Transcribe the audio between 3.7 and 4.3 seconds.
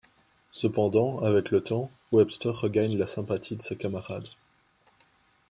camarades.